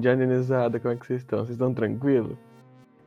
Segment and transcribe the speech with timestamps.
[0.00, 0.80] Dia, nenezada.
[0.80, 1.40] Como é que vocês estão?
[1.40, 2.36] Vocês estão tranquilos?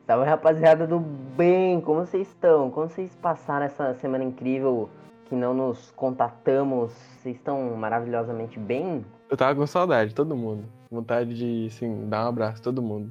[0.06, 1.80] Salve, rapaziada do bem.
[1.80, 2.70] Como vocês estão?
[2.70, 4.88] Como vocês passaram essa semana incrível
[5.26, 6.92] que não nos contatamos?
[6.92, 9.04] Vocês estão maravilhosamente bem?
[9.30, 10.64] Eu tava com saudade, todo mundo.
[10.90, 13.10] Vontade de, assim, dar um abraço a todo mundo.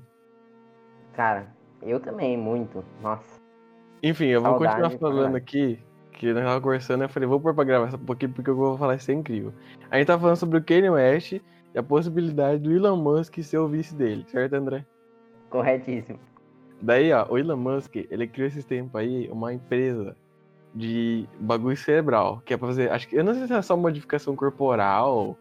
[1.14, 1.48] Cara,
[1.82, 2.84] eu também, muito.
[3.02, 3.42] Nossa.
[4.02, 5.38] Enfim, eu vou Saudade, continuar falando caralho.
[5.38, 5.80] aqui,
[6.12, 8.78] que nós tava conversando, eu falei, vou pôr pra gravar essa pouquinho porque eu vou
[8.78, 9.54] falar isso é incrível.
[9.90, 11.40] A gente tava falando sobre o Kanye West
[11.74, 14.86] e a possibilidade do Elon Musk ser o vice dele, certo, André?
[15.50, 16.20] Corretíssimo.
[16.82, 20.16] Daí, ó, o Elon Musk, ele criou esses tempos aí uma empresa
[20.76, 23.78] de bagulho cerebral, que é pra fazer, acho que, eu não sei se é só
[23.78, 25.38] modificação corporal, ou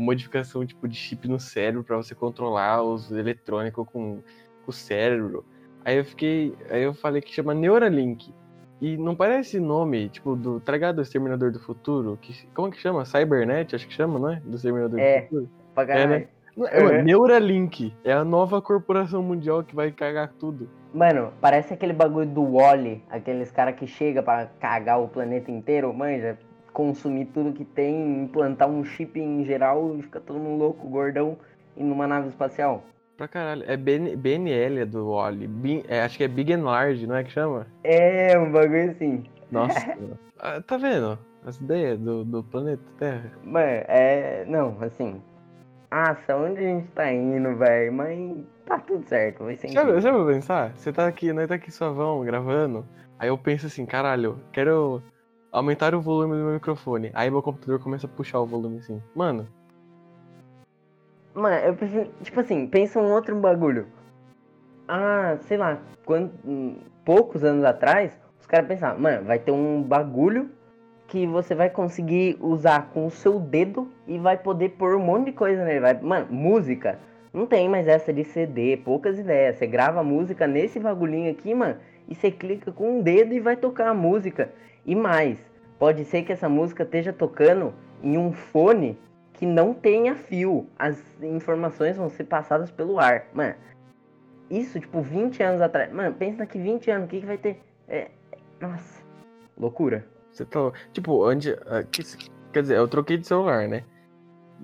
[0.00, 4.22] modificação, tipo, de chip no cérebro pra você controlar os eletrônicos com,
[4.64, 5.44] com o cérebro.
[5.84, 8.32] Aí eu fiquei, aí eu falei que chama Neuralink.
[8.80, 10.96] E não parece nome, tipo, do, tá ligado?
[10.96, 12.18] Do Exterminador do Futuro?
[12.20, 13.06] Que, como que chama?
[13.06, 14.40] Cybernet, acho que chama, não é?
[14.40, 15.20] Do Exterminador É.
[15.20, 15.50] do Futuro.
[15.76, 16.08] Pra caralho.
[16.10, 16.26] né?
[16.56, 17.04] Não, é, mano, Uhum.
[17.04, 20.68] Neuralink é a nova corporação mundial que vai cagar tudo.
[20.94, 25.92] Mano, parece aquele bagulho do Wally, aqueles caras que chega pra cagar o planeta inteiro,
[25.92, 26.38] manja,
[26.72, 31.36] consumir tudo que tem, implantar um chip em geral e fica todo mundo louco, gordão,
[31.76, 32.82] e numa nave espacial.
[33.18, 33.64] Pra caralho.
[33.66, 35.46] É BN, BNL é do Wally.
[35.46, 37.66] Bi- é, acho que é Big and Large, não é que chama?
[37.84, 39.24] É, um bagulho assim.
[39.50, 39.78] Nossa.
[40.38, 41.18] Ah, tá vendo?
[41.46, 43.32] As ideias do, do planeta Terra.
[43.42, 44.44] Mano, é.
[44.46, 45.22] Não, assim.
[45.96, 47.90] Nossa, onde a gente tá indo, velho?
[47.90, 50.00] Mas tá tudo certo, vai ser Já, incrível.
[50.02, 50.72] já vou pensar?
[50.76, 52.84] Você tá aqui, nós tá aqui suavão, gravando.
[53.18, 55.02] Aí eu penso assim, caralho, quero
[55.50, 57.10] aumentar o volume do meu microfone.
[57.14, 59.02] Aí meu computador começa a puxar o volume assim.
[59.14, 59.48] Mano,
[61.34, 62.10] Mano, eu prefiro.
[62.22, 63.86] Tipo assim, pensa um outro bagulho.
[64.86, 69.82] Ah, sei lá, quando, hum, poucos anos atrás, os caras pensavam, mano, vai ter um
[69.82, 70.50] bagulho
[71.08, 75.26] que você vai conseguir usar com o seu dedo e vai poder pôr um monte
[75.26, 75.80] de coisa nele.
[75.80, 76.98] Vai, mano, música.
[77.32, 79.56] Não tem mais essa de CD, poucas ideias.
[79.56, 81.76] Você grava música nesse bagulhinho aqui, mano,
[82.08, 84.50] e você clica com um dedo e vai tocar a música.
[84.84, 85.38] E mais,
[85.78, 88.98] pode ser que essa música esteja tocando em um fone
[89.34, 90.66] que não tenha fio.
[90.78, 93.26] As informações vão ser passadas pelo ar.
[93.34, 93.54] Mano,
[94.50, 95.92] isso, tipo, 20 anos atrás.
[95.92, 97.60] Mano, pensa daqui 20 anos, o que, que vai ter?
[97.86, 98.08] É,
[98.60, 99.04] nossa,
[99.56, 100.15] loucura.
[100.36, 100.72] Você tá.
[100.92, 101.52] Tipo, onde.
[101.66, 101.84] ah,
[102.52, 103.84] Quer dizer, eu troquei de celular, né?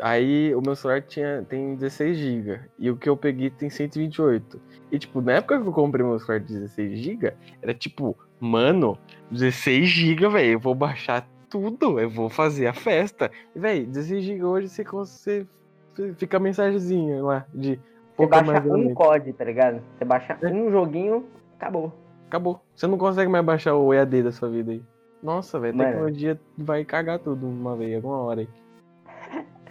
[0.00, 4.58] Aí o meu celular tinha, tem 16 GB e o que eu peguei tem 128.
[4.90, 8.96] E tipo, na época que eu comprei meu celular de 16 GB, era tipo, mano,
[9.30, 13.30] 16 GB, velho, eu vou baixar tudo, eu vou fazer a festa.
[13.54, 14.82] E velho, 16 GB hoje você,
[15.94, 17.78] você fica a mensagenzinha lá de
[18.16, 18.94] Você baixa um.
[18.94, 19.82] COD, tá ligado?
[19.98, 20.48] Você baixa É.
[20.48, 21.26] um joguinho,
[21.58, 21.92] acabou.
[22.28, 22.62] Acabou.
[22.74, 24.82] Você não consegue mais baixar o EAD da sua vida aí.
[25.22, 25.90] Nossa, velho, Mano.
[25.90, 28.48] tecnologia vai cagar tudo uma vez, alguma hora aí.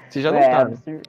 [0.09, 0.55] Você já não é, né?
[0.61, 1.01] absur-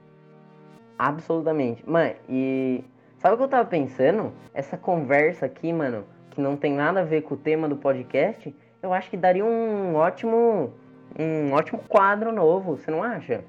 [0.97, 1.87] Absolutamente.
[1.89, 2.83] Mano, e
[3.19, 4.31] sabe o que eu tava pensando?
[4.53, 8.53] Essa conversa aqui, mano, que não tem nada a ver com o tema do podcast,
[8.81, 10.73] eu acho que daria um ótimo.
[11.19, 13.33] Um ótimo quadro novo, você não acha?
[13.35, 13.43] Eu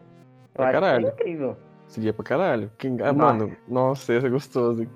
[0.55, 1.05] Pra acho caralho.
[1.05, 1.57] que é incrível.
[1.87, 2.71] Seria pra caralho.
[2.77, 2.97] Quem...
[3.03, 4.87] Ah, mano, nossa, ia ser gostoso.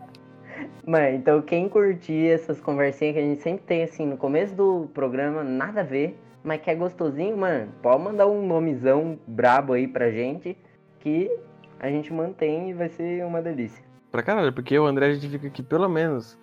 [0.87, 4.89] Mano, então quem curtir essas conversinhas que a gente sempre tem assim no começo do
[4.95, 9.87] programa, nada a ver, mas que é gostosinho, mano, pode mandar um nomezão brabo aí
[9.87, 10.57] pra gente
[11.01, 11.31] que
[11.79, 13.85] a gente mantém e vai ser uma delícia.
[14.11, 16.39] Pra caralho, porque o André a gente fica aqui pelo menos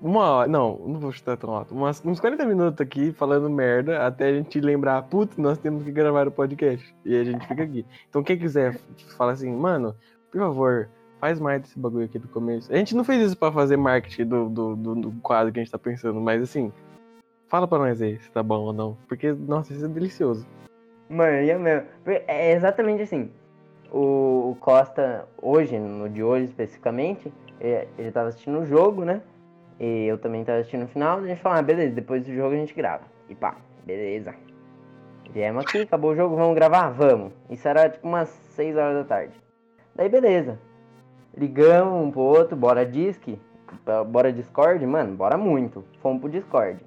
[0.00, 0.48] uma hora.
[0.48, 1.74] Não, não vou chutar tão alto.
[1.74, 5.92] Umas, uns 40 minutos aqui falando merda até a gente lembrar, putz, nós temos que
[5.92, 6.94] gravar o podcast.
[7.04, 7.86] E a gente fica aqui.
[8.08, 8.78] Então quem quiser
[9.16, 9.94] fala assim, mano,
[10.30, 10.88] por favor,
[11.20, 12.72] faz mais desse bagulho aqui do começo.
[12.72, 15.62] A gente não fez isso pra fazer marketing do, do, do, do quadro que a
[15.62, 16.72] gente tá pensando, mas assim,
[17.48, 18.96] fala pra nós aí se tá bom ou não.
[19.08, 20.46] Porque, nossa, isso é delicioso.
[21.08, 21.88] Mano, é mesmo.
[22.26, 23.30] É exatamente assim.
[23.92, 29.22] O Costa, hoje, no de hoje especificamente, ele tava assistindo o jogo, né?
[29.78, 32.54] E eu também tava assistindo o final, a gente falou, ah, beleza, depois do jogo
[32.54, 33.04] a gente grava.
[33.28, 34.34] E pá, beleza.
[35.30, 36.90] Viemos aqui, acabou o jogo, vamos gravar?
[36.90, 37.32] Vamos.
[37.50, 39.34] Isso era tipo umas 6 horas da tarde.
[39.94, 40.58] Daí beleza.
[41.36, 43.38] Ligamos um pro outro, bora Disque,
[44.08, 45.84] bora Discord, mano, bora muito.
[46.00, 46.80] Fomos pro Discord.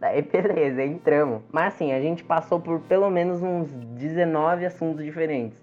[0.00, 1.42] Daí beleza, entramos.
[1.52, 5.62] Mas assim, a gente passou por pelo menos uns 19 assuntos diferentes.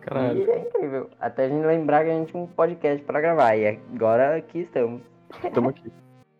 [0.00, 0.38] Caralho.
[0.38, 1.10] E é incrível.
[1.20, 3.56] Até a gente lembrar que a gente tinha um podcast pra gravar.
[3.56, 5.02] E agora aqui estamos.
[5.54, 5.92] Tamo aqui.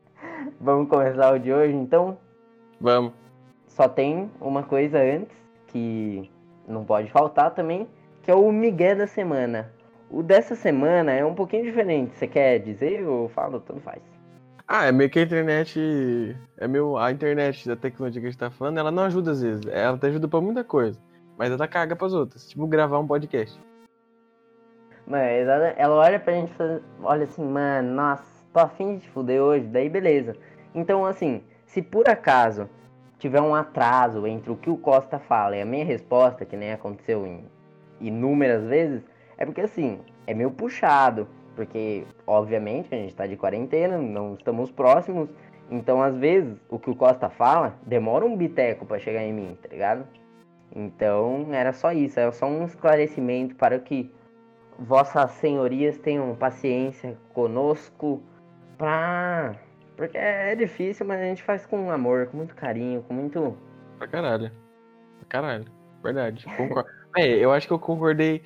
[0.61, 2.19] Vamos começar o de hoje, então.
[2.81, 3.13] Vamos.
[3.69, 5.37] Só tem uma coisa antes
[5.69, 6.31] que
[6.67, 7.89] não pode faltar também,
[8.23, 9.73] que é o Miguel da semana.
[10.11, 12.15] O dessa semana é um pouquinho diferente.
[12.17, 13.61] Você quer dizer ou eu falo?
[13.61, 14.01] Tanto faz.
[14.69, 16.37] Ah, é meio que a internet.
[16.57, 16.97] É meio.
[16.97, 19.67] A internet da tecnologia que a gente tá falando, ela não ajuda às vezes.
[19.67, 20.99] Ela te ajuda pra muita coisa.
[21.37, 22.49] Mas ela caga pras outras.
[22.49, 23.61] Tipo, gravar um podcast.
[25.07, 29.03] Mano, ela ela olha pra gente e fala- olha assim, mano, nossa, tô afim de
[29.03, 30.35] te fuder hoje, daí beleza.
[30.75, 32.69] Então, assim, se por acaso
[33.19, 36.73] tiver um atraso entre o que o Costa fala e a minha resposta, que nem
[36.73, 37.45] aconteceu em
[38.01, 39.03] inúmeras vezes,
[39.39, 41.29] é porque assim, é meio puxado.
[41.57, 45.31] Porque, obviamente, a gente tá de quarentena, não estamos próximos.
[45.71, 49.59] Então, às vezes, o que o Costa fala demora um biteco pra chegar em mim,
[49.61, 50.07] tá ligado?
[50.75, 54.13] Então, era só isso, era só um esclarecimento para que
[54.79, 58.23] vossas senhorias tenham paciência conosco
[58.77, 59.57] pra.
[59.97, 63.57] Porque é difícil, mas a gente faz com amor, com muito carinho, com muito.
[63.99, 64.53] Pra caralho.
[65.21, 65.65] Pra caralho.
[66.03, 66.45] Verdade.
[66.55, 66.91] Concordo.
[67.17, 68.43] é, eu acho que eu concordei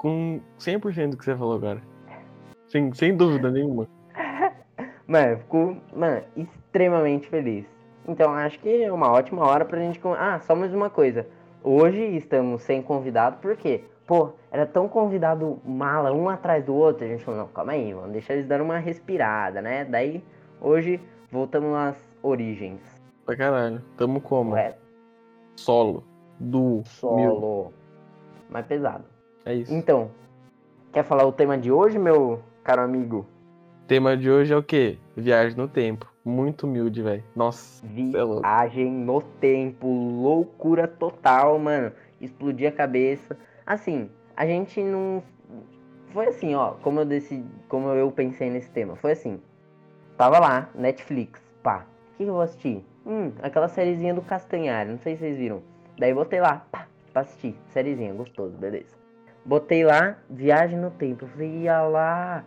[0.00, 1.82] com 100% do que você falou agora.
[2.68, 3.86] Sem, sem dúvida nenhuma.
[5.06, 7.66] Mano, eu fico, mano, extremamente feliz.
[8.08, 10.00] Então acho que é uma ótima hora pra gente.
[10.16, 11.26] Ah, só mais uma coisa.
[11.62, 13.84] Hoje estamos sem convidado, por quê?
[14.06, 17.04] Pô, era tão convidado mala, um atrás do outro.
[17.04, 19.84] A gente falou, não, calma aí, vamos deixar eles dar uma respirada, né?
[19.84, 20.24] Daí,
[20.60, 20.98] hoje,
[21.30, 22.80] voltamos às origens.
[23.26, 23.82] Pra caralho.
[23.98, 24.54] Tamo como?
[25.56, 26.04] Solo.
[26.38, 26.76] Duo.
[26.76, 26.84] Mil.
[26.84, 27.72] solo.
[28.48, 29.04] Mais pesado.
[29.44, 29.72] É isso.
[29.72, 30.10] Então,
[30.92, 33.26] quer falar o tema de hoje, meu caro amigo?
[33.84, 34.98] O tema de hoje é o quê?
[35.16, 36.10] Viagem no tempo.
[36.24, 37.24] Muito humilde, velho.
[37.34, 37.84] Nossa.
[37.86, 37.90] é.
[37.90, 41.92] Viagem no tempo, loucura total, mano.
[42.20, 43.36] Explodir a cabeça.
[43.66, 45.22] Assim, a gente não.
[46.12, 48.96] Foi assim, ó, como eu decidi, como eu pensei nesse tema.
[48.96, 49.40] Foi assim.
[50.16, 51.86] Tava lá, Netflix, pá.
[52.14, 52.84] O que, que eu vou assistir?
[53.06, 55.62] Hum, aquela sériezinha do Castanhari, não sei se vocês viram.
[55.98, 57.56] Daí botei lá, pá, pra assistir.
[57.68, 58.99] Sériezinha, gostoso, beleza.
[59.50, 61.24] Botei lá, Viagem no Tempo.
[61.24, 62.44] Eu falei, ia lá,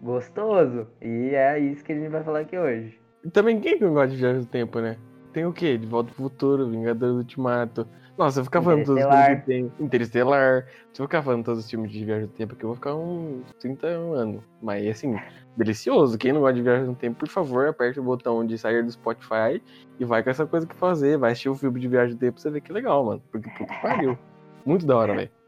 [0.00, 0.86] gostoso.
[1.02, 2.96] E é isso que a gente vai falar aqui hoje.
[3.24, 4.96] E também quem que não gosta de viagem no tempo, né?
[5.32, 5.76] Tem o quê?
[5.76, 7.88] De Volta pro Futuro, Vingadores do Ultimato.
[8.16, 9.72] Nossa, eu ficar falando todos os filmes que tem.
[9.80, 10.68] Interestelar.
[10.92, 12.94] Se eu ficar falando todos os filmes de viagem no tempo aqui, eu vou ficar
[12.94, 14.40] uns 30 anos.
[14.62, 15.16] Mas assim,
[15.56, 16.16] delicioso.
[16.16, 18.92] Quem não gosta de viagem no tempo, por favor, aperte o botão de sair do
[18.92, 19.60] Spotify
[19.98, 21.18] e vai com essa coisa que fazer.
[21.18, 23.20] Vai assistir o filme de viagem no tempo pra você ver que legal, mano.
[23.32, 24.16] Porque puta que pariu.
[24.64, 25.43] Muito da hora, velho.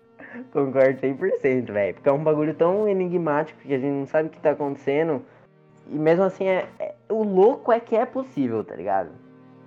[0.52, 1.94] Concordo 100%, velho.
[1.94, 5.22] Porque é um bagulho tão enigmático que a gente não sabe o que tá acontecendo.
[5.88, 9.10] E mesmo assim, é, é- o louco é que é possível, tá ligado?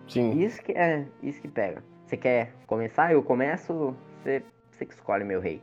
[0.08, 0.40] Sim.
[0.40, 1.84] Isso que é, isso que pega.
[2.06, 3.14] Você quer começar?
[3.14, 3.96] Eu começo?
[4.24, 5.62] Você, você que escolhe, meu rei.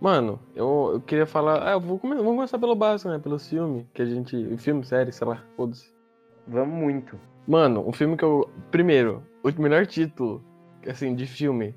[0.00, 1.66] Mano, eu, eu queria falar.
[1.66, 3.18] Ah, eu vou, vamos começar pelo básico, né?
[3.18, 4.56] Pelo filme que a gente.
[4.58, 5.94] Filme, série, sei lá, foda-se.
[6.46, 7.18] Vamos muito.
[7.46, 8.48] Mano, um filme que eu.
[8.70, 10.42] Primeiro, o melhor título,
[10.88, 11.74] assim, de filme.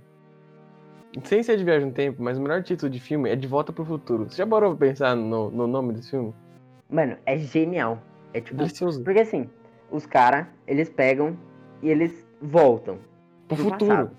[1.24, 3.72] Sem ser de viagem no tempo, mas o melhor título de filme é De Volta
[3.72, 4.26] pro Futuro.
[4.30, 6.34] Você já parou pra pensar no, no nome desse filme?
[6.90, 8.02] Mano, é genial.
[8.34, 8.58] É tipo.
[8.58, 9.04] Delicioso.
[9.04, 9.50] Porque assim,
[9.92, 11.38] os caras, eles pegam
[11.82, 12.98] e eles voltam.
[13.48, 13.90] Pro pro futuro.
[13.90, 14.18] passado.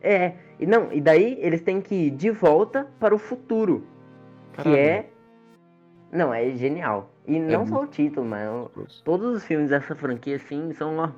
[0.00, 3.84] É, e não, e daí eles têm que ir de volta para o futuro.
[4.52, 4.76] Caralho.
[4.76, 5.10] Que é.
[6.12, 7.10] Não, é genial.
[7.26, 11.10] E não muito só o título, mas todos os filmes dessa franquia, assim, são ó.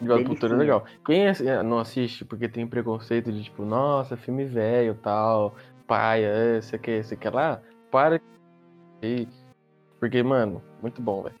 [0.00, 0.84] De Volta pro Futuro é legal.
[1.04, 5.54] Quem eh, não assiste porque tem preconceito de tipo, nossa, filme velho tal,
[5.86, 7.60] paia, esse aqui, esse aqui lá,
[7.90, 8.20] para.
[9.98, 11.34] Porque, mano, muito bom, velho.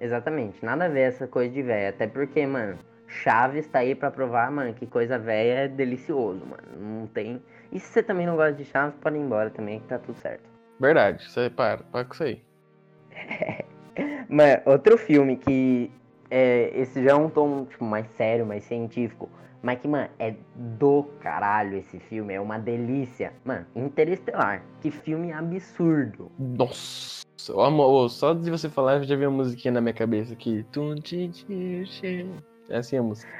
[0.00, 1.88] Exatamente, nada a ver essa coisa de velho.
[1.88, 2.78] Até porque, mano,
[3.08, 7.00] Chaves tá aí pra provar, mano, que coisa velha é delicioso, mano.
[7.00, 7.42] Não tem.
[7.72, 10.16] E se você também não gosta de Chaves, pode ir embora também, que tá tudo
[10.18, 10.48] certo.
[10.78, 12.42] Verdade, aí, para, para com isso aí.
[14.28, 15.90] Mas outro filme que
[16.30, 19.28] é, esse já é um tom tipo, mais sério, mais científico.
[19.62, 22.34] Mas que, mano, é do caralho esse filme.
[22.34, 23.32] É uma delícia.
[23.44, 24.62] Mano, Interestelar.
[24.80, 26.30] Que filme absurdo.
[26.38, 30.32] Nossa, eu amo, só de você falar, eu já vi a musiquinha na minha cabeça
[30.32, 30.64] aqui.
[32.68, 33.32] É assim a música.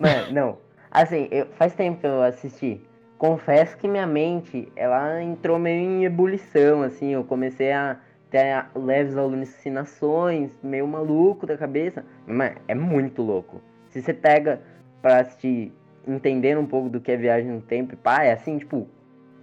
[0.00, 0.58] Mano, não.
[0.90, 2.80] Assim, eu- faz tempo que eu assisti.
[3.18, 7.12] Confesso que minha mente, ela entrou meio em ebulição, assim.
[7.12, 7.98] Eu comecei a
[8.36, 12.04] ter a- leves alucinações, meio maluco da cabeça.
[12.26, 13.62] Mas é muito louco.
[13.88, 14.60] Se você pega
[15.00, 15.72] pra assistir,
[16.06, 18.88] entendendo um pouco do que é viagem no tempo e pá, é assim, tipo,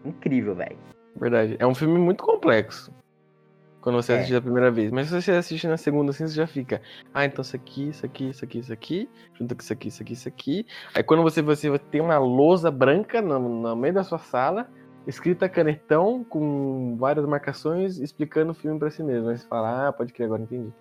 [0.05, 0.77] incrível, velho.
[1.15, 1.55] Verdade.
[1.59, 2.93] É um filme muito complexo.
[3.81, 4.15] Quando você É.
[4.17, 4.91] assiste a primeira vez.
[4.91, 6.81] Mas se você assiste na segunda, assim, você já fica.
[7.13, 9.09] Ah, então isso aqui, isso aqui, isso aqui, isso aqui.
[9.33, 10.65] Junto com isso aqui, isso aqui, isso aqui.
[10.95, 14.69] Aí quando você, você tem uma lousa branca no, no meio da sua sala,
[15.07, 19.29] escrita canetão, com várias marcações, explicando o filme pra si mesmo.
[19.29, 20.71] Aí você fala, ah, pode crer, agora entendi.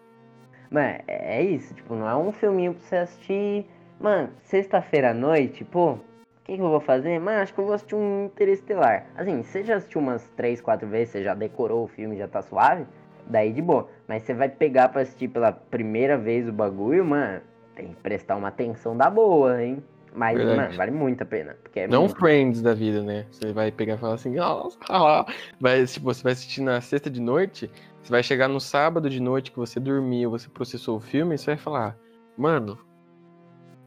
[0.71, 3.67] Mano, é é isso, tipo, não é um filminho pra você assistir.
[4.01, 6.01] Mano, sexta-feira à noite, pô, o
[6.45, 7.19] que, que eu vou fazer?
[7.21, 9.07] Mano, acho que eu vou assistir um Interestelar.
[9.15, 12.43] Assim, você já assistiu umas 3, 4 vezes, você já decorou o filme, já tá
[12.43, 12.87] suave,
[13.27, 13.89] daí de boa.
[14.09, 17.43] Mas você vai pegar pra assistir pela primeira vez o bagulho, mano,
[17.77, 19.83] tem que prestar uma atenção da boa, hein?
[20.15, 20.61] Mas, Verdade.
[20.61, 21.57] mano, vale muito a pena.
[21.63, 23.25] Porque é Não muito- Friends da vida, né?
[23.31, 25.25] Você vai pegar e falar assim, nossa, ah,
[25.61, 27.71] vai, tipo, você vai assistir na sexta de noite,
[28.03, 31.39] você vai chegar no sábado de noite que você dormiu, você processou o filme, e
[31.39, 31.97] você vai falar,
[32.37, 32.79] mano,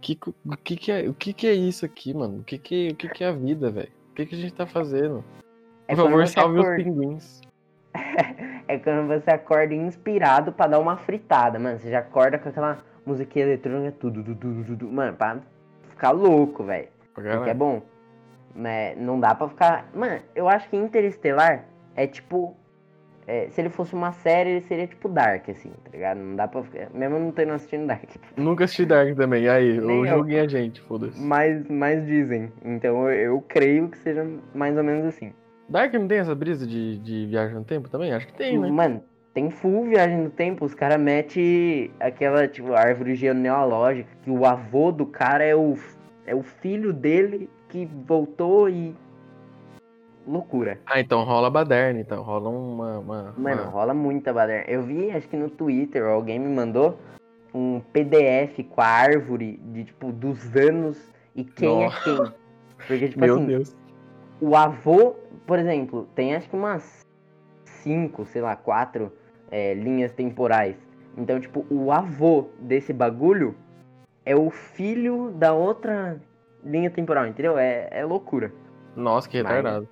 [0.02, 2.40] que, o que que é, o que que é isso aqui, mano?
[2.40, 3.92] O que que, o que que é a vida, velho?
[4.12, 5.24] O que que a gente tá fazendo?
[5.88, 7.42] É Por favor, salve os acorda- pinguins.
[8.68, 11.78] É quando você acorda inspirado pra dar uma fritada, mano.
[11.78, 14.88] Você já acorda com aquela musiquinha eletrônica, tudo, tudo, tudo, tudo.
[14.92, 15.40] Mano, pra
[16.06, 16.88] ficar louco, velho.
[17.14, 17.82] Porque é bom.
[18.54, 18.96] Né?
[18.96, 19.90] Não dá pra ficar.
[19.94, 22.56] Mano, eu acho que Interestelar é tipo.
[23.28, 26.18] é, se ele fosse uma série, ele seria tipo Dark, assim, tá ligado?
[26.18, 26.90] Não dá pra ficar.
[26.94, 28.04] Mesmo não tendo assistindo Dark.
[28.38, 30.06] Nunca assisti Dark também, aí, eu.
[30.06, 31.20] joguinho a gente, foda-se.
[31.20, 32.52] Mas, mas dizem.
[32.64, 35.34] Então eu, eu creio que seja mais ou menos assim.
[35.68, 38.14] Dark não tem essa brisa de, de viagem no tempo também?
[38.14, 38.70] Acho que tem, né?
[38.70, 40.64] Mano, tem full viagem no tempo.
[40.64, 45.76] Os caras metem aquela, tipo, árvore genealógica que o avô do cara é o,
[46.26, 48.96] é o filho dele que voltou e.
[50.28, 50.80] Loucura.
[50.88, 53.00] Ah, então rola baderna, então rola uma...
[53.00, 54.66] uma, Mano, uma- rola muita baderna.
[54.68, 56.98] Eu vi, acho que no Twitter, alguém me mandou
[57.54, 61.98] um PDF com a árvore de, tipo, dos anos e quem Nossa.
[61.98, 62.34] é quem.
[62.88, 63.76] Porque, tipo Meu assim, Deus.
[64.42, 65.16] o avô,
[65.46, 67.06] por exemplo, tem acho que umas
[67.64, 69.12] cinco, sei lá, quatro
[69.52, 70.76] é, linhas temporais.
[71.16, 73.56] Então, tipo, o avô desse bagulho
[74.26, 76.20] é o filho da outra
[76.64, 77.58] linha temporal, entendeu?
[77.58, 78.52] É, é loucura.
[78.96, 79.88] Nossa, que Mas- retardado.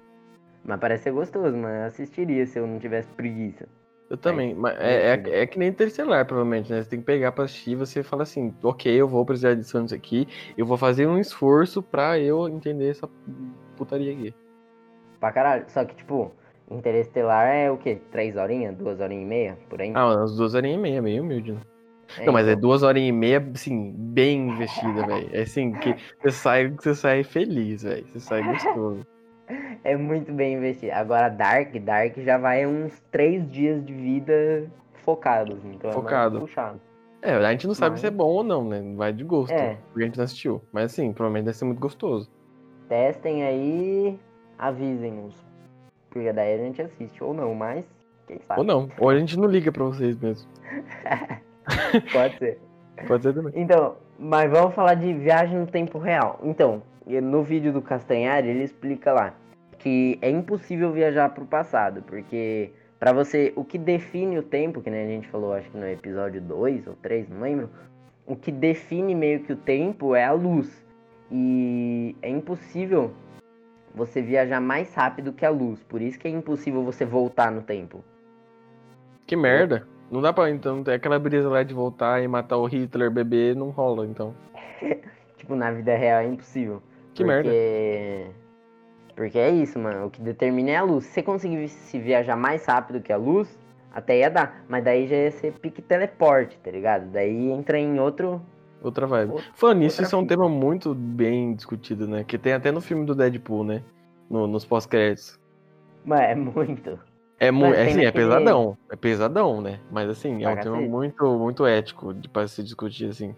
[0.65, 1.75] Mas parece ser gostoso, mano.
[1.75, 3.67] Eu assistiria se eu não tivesse preguiça.
[4.09, 6.81] Eu também, mas é, é, é que nem Interestelar, provavelmente, né?
[6.81, 9.77] Você tem que pegar pra assistir e você fala assim, ok, eu vou precisar disso
[9.77, 13.09] antes aqui, eu vou fazer um esforço pra eu entender essa
[13.75, 14.33] putaria aqui.
[15.19, 15.65] Pra caralho.
[15.67, 16.31] Só que, tipo,
[16.69, 17.99] Interestelar é o quê?
[18.11, 18.75] Três horinhas?
[18.75, 19.57] Duas horinhas e meia?
[19.69, 19.91] Por aí?
[19.95, 21.61] Ah, umas duas horinhas e meia, meio humilde, né?
[22.19, 22.61] É, Não, mas é então.
[22.61, 25.29] duas horinhas e meia, assim, bem investida, velho.
[25.31, 28.05] É assim, que você sai, você sai feliz, velho.
[28.07, 29.05] Você sai gostoso.
[29.83, 30.93] É muito bem investido.
[30.93, 34.71] Agora, Dark, Dark já vai uns três dias de vida
[35.03, 35.59] focados.
[35.65, 36.37] Então Focado.
[36.37, 36.81] é puxado.
[37.21, 38.81] É, a gente não sabe Mas- se é bom ou não, né?
[38.95, 39.51] Vai de gosto.
[39.51, 39.77] É.
[39.87, 40.61] Porque a gente não assistiu.
[40.71, 42.31] Mas assim, provavelmente deve ser muito gostoso.
[42.87, 44.17] Testem aí,
[44.57, 45.35] avisem-nos.
[46.09, 47.21] Porque daí a gente assiste.
[47.21, 47.85] Ou não, mas
[48.25, 48.61] quem sabe.
[48.61, 48.89] Ou não.
[48.97, 50.49] Ou a gente não liga pra vocês mesmo.
[52.11, 52.59] Pode ser.
[53.07, 53.53] Pode ser também.
[53.55, 56.39] Então, mas vamos falar de viagem no tempo real.
[56.43, 59.33] Então, no vídeo do Castanhari, ele explica lá
[59.79, 64.89] que é impossível viajar pro passado, porque pra você, o que define o tempo, que
[64.89, 67.69] né, a gente falou, acho que no episódio 2 ou 3, não lembro,
[68.25, 70.81] o que define meio que o tempo é a luz.
[71.29, 73.11] E é impossível
[73.93, 77.61] você viajar mais rápido que a luz, por isso que é impossível você voltar no
[77.61, 78.03] tempo.
[79.25, 79.85] Que merda.
[80.13, 83.55] Não dá pra, então, ter aquela brisa lá de voltar e matar o Hitler bebê,
[83.55, 84.35] não rola, então.
[85.37, 86.83] Tipo, na vida real é impossível.
[87.15, 87.25] Que porque...
[87.25, 88.35] merda.
[89.15, 90.05] Porque é isso, mano.
[90.05, 91.05] O que determina é a luz.
[91.05, 93.59] Se você conseguisse viajar mais rápido que a luz,
[93.91, 94.63] até ia dar.
[94.69, 97.09] Mas daí já ia ser pique teleporte, tá ligado?
[97.11, 98.39] Daí entra em outro.
[98.83, 99.31] Outra vibe.
[99.31, 102.23] Outra- Falando nisso, outra isso é um tema muito bem discutido, né?
[102.23, 103.83] Que tem até no filme do Deadpool, né?
[104.29, 105.39] No- nos pós-créditos.
[106.05, 106.99] Mano, é muito.
[107.39, 108.77] É, mu é, assim, é pesadão.
[108.91, 109.79] É pesadão, né?
[109.91, 113.35] Mas assim, é um tema muito, muito ético de, pra se discutir, assim.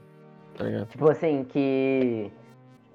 [0.58, 0.88] Tá ligado?
[0.88, 2.32] Tipo assim, que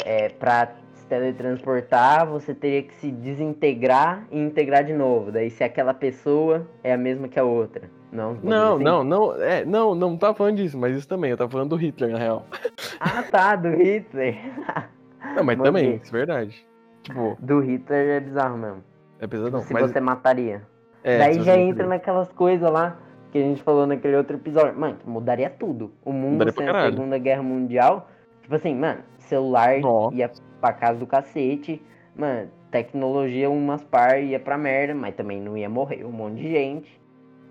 [0.04, 5.32] é, pra se teletransportar, você teria que se desintegrar e integrar de novo.
[5.32, 7.90] Daí se aquela pessoa é a mesma que a outra.
[8.12, 8.84] Não, Não, assim?
[8.84, 11.76] não, não, é, não, não tá falando disso, mas isso também, eu tava falando do
[11.76, 12.46] Hitler, na real.
[12.98, 14.36] Ah, tá, do Hitler.
[15.34, 15.64] Não, mas Manguei.
[15.72, 16.66] também, isso é verdade.
[17.02, 18.84] Tipo, Do Hitler é bizarro mesmo.
[19.20, 19.60] é pesadão.
[19.60, 20.62] se mas, você mataria.
[21.02, 22.98] É, Daí já entra naquelas coisas lá
[23.30, 24.78] que a gente falou naquele outro episódio.
[24.78, 25.92] Mano, mudaria tudo.
[26.04, 26.90] O mundo Mudaria sem a.
[26.90, 28.08] Segunda Guerra Mundial.
[28.42, 30.16] Tipo assim, mano, celular Nossa.
[30.16, 30.30] ia
[30.60, 31.82] pra casa do cacete.
[32.16, 36.50] Mano, tecnologia umas par ia pra merda, mas também não ia morrer um monte de
[36.50, 37.00] gente.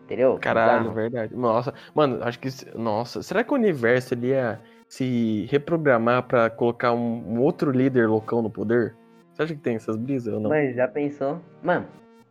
[0.04, 0.38] Entendeu?
[0.42, 1.36] Caralho, verdade.
[1.36, 2.50] Nossa, mano, acho que.
[2.76, 8.08] Nossa, será que o universo ele ia se reprogramar pra colocar um, um outro líder
[8.08, 8.96] loucão no poder?
[9.32, 10.50] Você acha que tem essas brisas ou não?
[10.50, 11.40] Mas já pensou?
[11.64, 11.86] Mano,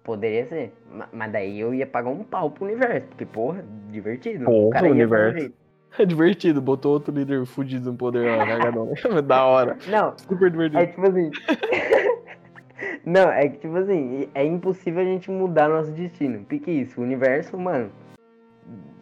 [0.08, 0.72] poderia ser.
[0.90, 3.06] Ma- Mas daí eu ia pagar um pau pro universo.
[3.08, 4.46] Porque, porra, divertido.
[4.46, 5.52] Porra, o universo.
[5.98, 8.90] É divertido, botou outro líder fudido no poder lá, cagadão.
[9.26, 9.76] da hora.
[9.86, 10.80] Não, Super divertido.
[10.82, 11.30] É tipo assim.
[13.04, 16.44] Não, é que tipo assim, é impossível a gente mudar nosso destino.
[16.48, 17.90] Porque isso, o universo, mano.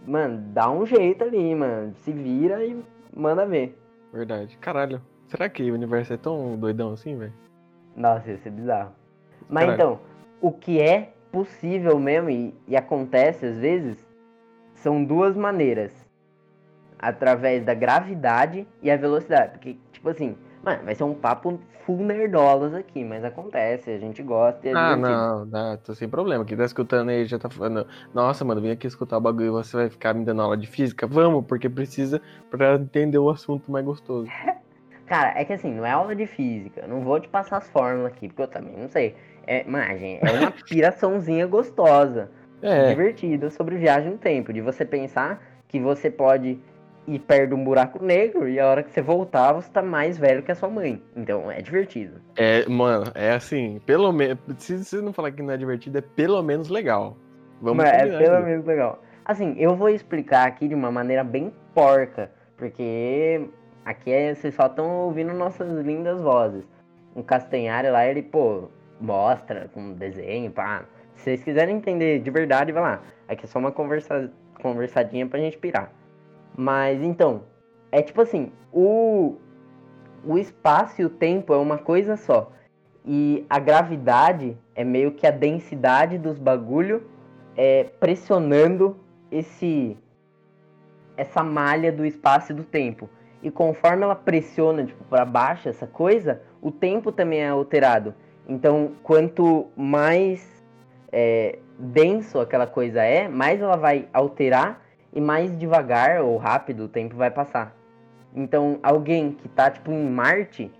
[0.06, 1.92] Mano, dá um jeito ali, mano.
[1.96, 2.80] Se vira e
[3.14, 3.76] manda ver.
[4.12, 4.56] Verdade.
[4.58, 5.00] Caralho.
[5.28, 7.32] Será que o universo é tão doidão assim, velho?
[7.96, 8.92] Nossa, isso é bizarro.
[9.48, 9.74] Mas Caralho.
[9.74, 10.00] então,
[10.40, 14.06] o que é possível mesmo e, e acontece às vezes
[14.74, 15.92] são duas maneiras.
[16.98, 19.52] Através da gravidade e a velocidade.
[19.52, 20.34] Porque, tipo assim,
[20.66, 24.74] Mano, vai ser um papo full nerdolas aqui, mas acontece, a gente gosta e é
[24.74, 26.44] Ah, não, não, tô sem problema.
[26.44, 29.50] Quem tá escutando aí já tá falando, nossa, mano, vem aqui escutar o bagulho e
[29.50, 31.06] você vai ficar me dando aula de física?
[31.06, 34.28] Vamos, porque precisa pra entender o assunto mais gostoso.
[35.06, 36.84] Cara, é que assim, não é aula de física.
[36.88, 39.14] Não vou te passar as fórmulas aqui, porque eu também não sei.
[39.46, 39.64] É,
[39.98, 42.30] gente, é uma piraçãozinha gostosa,
[42.62, 44.52] É, divertida sobre viagem no tempo.
[44.52, 46.58] De você pensar que você pode
[47.06, 50.18] ir perto de um buraco negro e a hora que você voltar, você tá mais
[50.18, 51.00] velho que a sua mãe.
[51.14, 52.20] Então, é divertido.
[52.36, 56.00] é, mano, é assim, pelo menos, se você não falar que não é divertido, é
[56.00, 57.16] pelo menos legal.
[57.60, 58.46] Vamos Mas é pelo aqui.
[58.46, 59.00] menos legal.
[59.24, 63.48] Assim, eu vou explicar aqui de uma maneira bem porca, porque
[63.84, 66.64] aqui é, vocês só estão ouvindo nossas lindas vozes.
[67.14, 68.68] O Castanhari lá, ele, pô,
[69.00, 70.84] mostra com desenho, pá.
[71.14, 73.02] Se vocês quiserem entender de verdade, vai lá.
[73.28, 75.92] Aqui é só uma conversa, conversadinha pra gente pirar.
[76.56, 77.42] Mas então,
[77.90, 79.36] é tipo assim, o,
[80.24, 82.52] o espaço e o tempo é uma coisa só.
[83.04, 87.08] E a gravidade é meio que a densidade dos bagulho
[87.56, 88.96] é, pressionando
[89.30, 89.96] esse
[91.16, 93.08] essa malha do espaço e do tempo.
[93.42, 98.14] E conforme ela pressiona tipo, para baixo essa coisa, o tempo também é alterado.
[98.48, 100.64] Então, quanto mais
[101.10, 106.88] é, denso aquela coisa é, mais ela vai alterar e mais devagar ou rápido o
[106.88, 107.74] tempo vai passar.
[108.34, 110.70] Então, alguém que tá tipo em Marte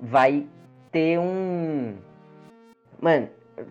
[0.00, 0.46] vai
[0.92, 1.96] ter um
[3.00, 3.28] Mano,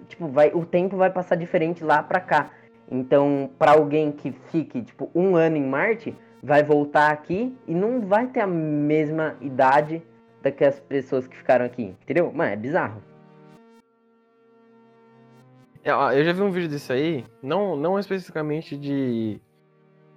[0.07, 2.51] tipo, vai o tempo vai passar diferente lá pra cá.
[2.89, 8.01] Então, pra alguém que fique tipo um ano em Marte, vai voltar aqui e não
[8.01, 10.01] vai ter a mesma idade
[10.41, 12.31] da que as pessoas que ficaram aqui, entendeu?
[12.31, 13.01] Mano, é bizarro.
[15.87, 19.39] É, Eu já vi um vídeo disso aí, não, não especificamente de,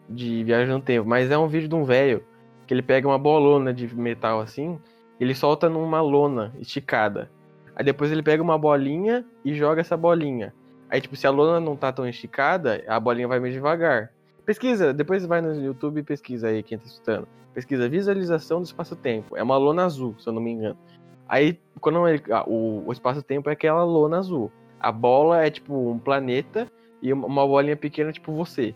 [0.09, 2.25] de viagem no tempo, mas é um vídeo de um velho
[2.67, 4.81] que ele pega uma bolona de metal assim,
[5.21, 7.31] ele solta numa lona esticada.
[7.77, 10.53] Aí depois ele pega uma bolinha e joga essa bolinha.
[10.91, 14.13] Aí, tipo, se a lona não tá tão esticada, a bolinha vai meio devagar.
[14.45, 17.29] Pesquisa, depois vai no YouTube e pesquisa aí quem tá escutando.
[17.55, 19.37] Pesquisa visualização do espaço-tempo.
[19.37, 20.77] É uma lona azul, se eu não me engano.
[21.29, 24.51] Aí, quando ele, ah, o, o espaço-tempo é aquela lona azul.
[24.81, 26.67] A bola é tipo um planeta
[27.03, 28.75] e uma- bolinha pequena, tipo você.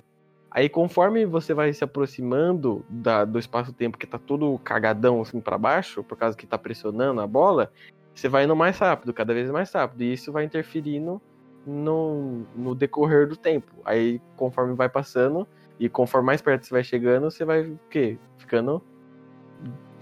[0.51, 5.59] Aí, conforme você vai se aproximando da- do espaço-tempo que tá todo cagadão assim para
[5.59, 7.73] baixo, por causa que tá pressionando a bola,
[8.15, 10.03] você vai indo mais rápido, cada vez mais rápido.
[10.03, 11.21] E isso vai interferindo
[11.67, 13.73] no, no decorrer do tempo.
[13.85, 15.47] Aí, conforme vai passando
[15.81, 18.17] e conforme mais perto você vai chegando, você vai o quê?
[18.39, 18.81] Ficando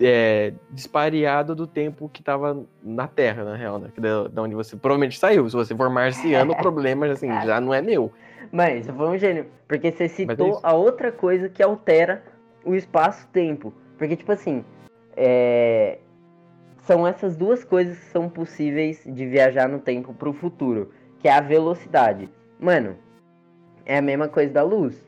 [0.01, 3.89] é, dispareado do tempo que tava na Terra, na real, né?
[3.97, 5.49] Da, da onde você provavelmente saiu.
[5.49, 8.13] Se você for marciano, o problema assim, já não é meu.
[8.51, 10.61] Mas foi um gênio, porque você é citou isso.
[10.63, 12.23] a outra coisa que altera
[12.65, 13.73] o espaço-tempo.
[13.97, 14.65] Porque, tipo assim,
[15.17, 15.99] é,
[16.83, 21.33] são essas duas coisas que são possíveis de viajar no tempo pro futuro, que é
[21.33, 22.29] a velocidade.
[22.59, 22.97] Mano,
[23.87, 25.01] é a mesma coisa da luz.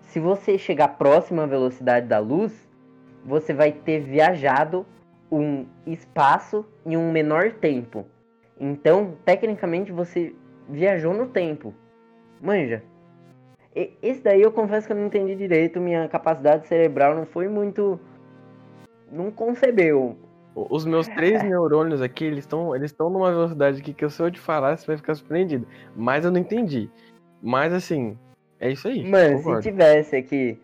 [0.00, 2.68] Se você chegar próximo à velocidade da luz,
[3.24, 4.86] você vai ter viajado
[5.30, 8.06] um espaço em um menor tempo.
[8.60, 10.34] Então, tecnicamente, você
[10.68, 11.74] viajou no tempo.
[12.40, 12.82] Manja.
[13.74, 15.80] E- Esse daí eu confesso que eu não entendi direito.
[15.80, 17.98] Minha capacidade cerebral não foi muito.
[19.10, 20.16] Não concebeu.
[20.54, 24.30] Os meus três neurônios aqui, eles estão eles estão numa velocidade aqui que se eu
[24.30, 25.66] te falar, você vai ficar surpreendido.
[25.96, 26.90] Mas eu não entendi.
[27.42, 28.18] Mas assim,
[28.60, 29.02] é isso aí.
[29.08, 29.62] Mano, concordo.
[29.62, 30.60] se tivesse aqui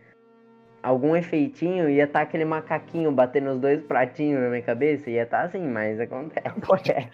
[0.83, 5.11] algum efeitinho, ia estar aquele macaquinho batendo os dois pratinhos na minha cabeça.
[5.11, 6.49] Ia estar assim, mas acontece.
[6.67, 7.11] Pode.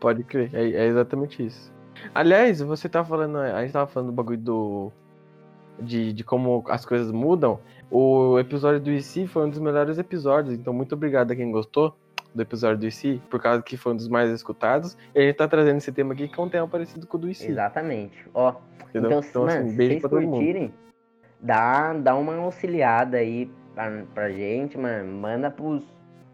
[0.00, 1.72] Pode crer, é, é exatamente isso.
[2.14, 4.92] Aliás, você tava falando, a gente tava falando do bagulho do.
[5.78, 7.60] De, de como as coisas mudam.
[7.90, 11.94] O episódio do IC foi um dos melhores episódios, então muito obrigado a quem gostou
[12.34, 14.96] do episódio do IC, por causa que foi um dos mais escutados.
[15.14, 17.20] E a gente tá trazendo esse tema aqui que é um tema parecido com o
[17.20, 17.46] do IC.
[17.46, 18.26] Exatamente.
[18.34, 18.54] Ó,
[18.96, 19.18] Entendeu?
[19.18, 20.72] Então, Então, mano, assim, se beijo vocês pra todo mundo.
[21.40, 25.12] Dá, dá uma auxiliada aí pra, pra gente, mano.
[25.20, 25.84] Manda pros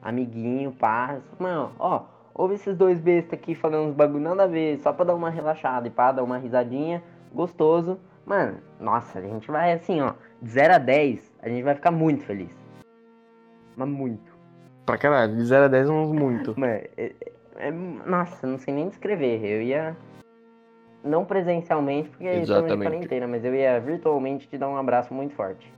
[0.01, 1.19] amiguinhos, pá.
[1.39, 2.03] Mano, ó,
[2.35, 5.31] ouve esses dois bestas aqui falando uns bagulho nada a ver, só pra dar uma
[5.31, 7.99] relaxada e pá, dar uma risadinha, gostoso.
[8.25, 11.91] Mano, nossa, a gente vai assim, ó, de 0 a 10, a gente vai ficar
[11.91, 12.51] muito feliz.
[13.77, 14.33] Mas muito.
[14.87, 16.55] Pra caralho, de 0 a 10 uns muito.
[16.59, 17.15] Mano, é- é-
[17.57, 19.45] é- nossa, não sei nem descrever.
[19.45, 19.97] Eu ia.
[21.05, 25.35] Não presencialmente, porque estamos de quarentena, mas eu ia virtualmente te dar um abraço muito
[25.35, 25.73] forte.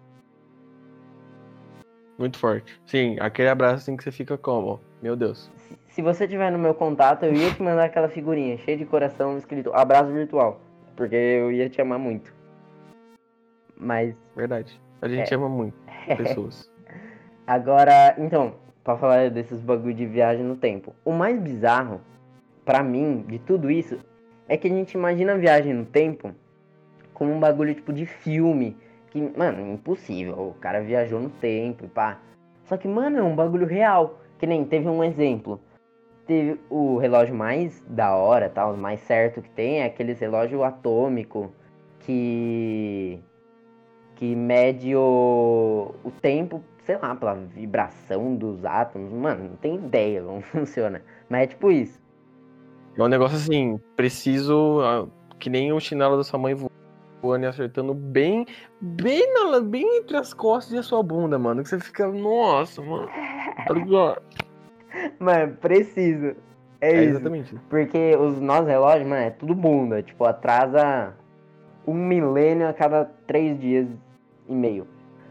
[2.18, 2.78] Muito forte.
[2.86, 4.80] Sim, aquele abraço assim que você fica como?
[5.02, 5.50] Meu Deus.
[5.56, 8.84] Se, se você tiver no meu contato, eu ia te mandar aquela figurinha cheia de
[8.84, 10.60] coração escrito abraço virtual.
[10.94, 12.32] Porque eu ia te amar muito.
[13.76, 14.80] Mas Verdade.
[15.02, 15.36] A gente É.
[15.36, 15.76] ama muito
[16.16, 16.70] pessoas.
[17.46, 20.94] agora, então, pra falar desses bagulho de viagem no tempo.
[21.04, 22.00] O mais bizarro,
[22.64, 23.98] pra mim, de tudo isso,
[24.48, 26.34] é que a gente imagina a viagem no tempo
[27.12, 28.76] como um bagulho tipo de filme.
[29.10, 30.34] Que, mano, impossível.
[30.34, 32.20] O cara viajou no tempo e pá.
[32.64, 34.20] Só que, mano, é um bagulho real.
[34.38, 35.60] Que nem teve um exemplo.
[36.26, 41.52] Teve o relógio mais da hora, tal, mais certo que tem, é aqueles relógio atômico
[42.00, 43.22] que
[44.16, 49.12] que mede o, o tempo, sei lá, pela vibração dos átomos.
[49.12, 51.02] Mano, não tem ideia como funciona.
[51.28, 52.00] Mas é tipo isso.
[52.96, 54.80] É um negócio assim, preciso.
[54.82, 55.06] ah,
[55.38, 56.54] Que nem o chinelo da sua mãe
[57.20, 58.46] voando e acertando bem,
[58.80, 61.62] bem, na, bem entre as costas e a sua bunda, mano.
[61.62, 63.08] Que você fica, nossa, mano.
[63.66, 64.22] Tá ligado?
[65.18, 66.36] Mano, preciso.
[66.80, 67.10] É, É isso.
[67.10, 67.56] exatamente.
[67.68, 70.02] Porque os nossos relógios, mano, é tudo bunda.
[70.02, 71.14] Tipo, atrasa
[71.86, 73.88] um milênio a cada três dias
[74.48, 74.86] e meio.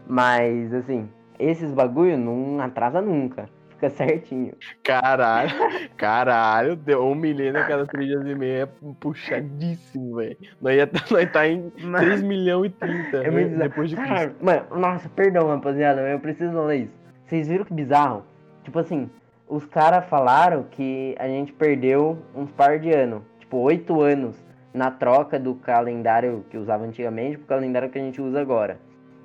[0.05, 3.47] Mas, assim, esses bagulho não atrasa nunca.
[3.83, 4.53] Fica certinho.
[4.81, 5.51] Caralho,
[5.97, 8.63] caralho, deu um milhão a cada três dias e meio.
[8.63, 8.67] É
[8.99, 10.37] puxadíssimo, velho.
[10.61, 13.57] Nós ia nós tá em 3 milhões e 30 É bizarro.
[13.59, 14.35] depois de Cristo.
[14.41, 16.93] Mano, nossa, perdão, rapaziada, mas eu preciso falar isso.
[17.25, 18.23] Vocês viram que bizarro?
[18.63, 19.09] Tipo assim,
[19.47, 23.21] os caras falaram que a gente perdeu uns par de anos.
[23.39, 24.35] Tipo, oito anos
[24.73, 28.79] na troca do calendário que usava antigamente pro calendário que a gente usa agora.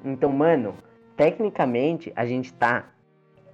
[0.04, 0.74] Então, mano,
[1.16, 2.86] tecnicamente a gente tá.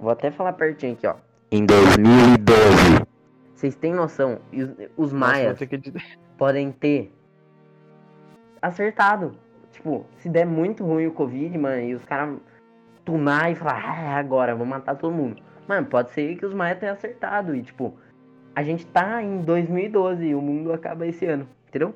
[0.04, 1.14] Vou até falar pertinho aqui, ó.
[1.50, 3.06] Em 2012.
[3.54, 4.38] Vocês têm noção?
[4.52, 6.04] Os, os Nossa, maias editar.
[6.36, 7.10] podem ter
[8.60, 9.34] acertado.
[9.72, 12.38] Tipo, se der muito ruim o Covid, mano, e os caras
[13.02, 15.42] tunar e falar, ah, é agora, vou matar todo mundo.
[15.66, 17.56] Mano, pode ser que os Maia tenham acertado.
[17.56, 17.96] E, tipo,
[18.54, 21.94] a gente tá em 2012 e o mundo acaba esse ano, entendeu?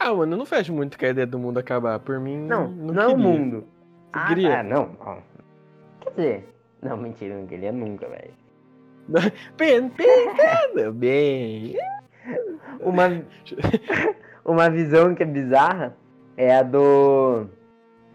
[0.00, 2.00] Ah, mano, eu não fecho muito com a ideia do mundo acabar.
[2.00, 3.64] Por mim, Não, não, não, é o mundo.
[4.12, 5.18] Ah, tá, não, ó.
[6.14, 6.48] Quer dizer,
[6.82, 8.32] não, mentira, não queria nunca, velho.
[9.56, 11.76] Pen- Pensando bem.
[12.80, 13.22] Uma,
[14.44, 15.96] uma visão que é bizarra
[16.36, 17.46] é a do.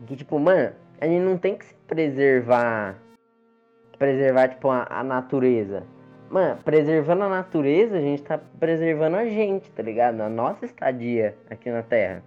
[0.05, 2.95] Que, tipo, mano, a gente não tem que se preservar.
[3.97, 5.83] Preservar, tipo, a, a natureza.
[6.29, 10.21] Mano, preservando a natureza, a gente tá preservando a gente, tá ligado?
[10.21, 12.23] A nossa estadia aqui na Terra.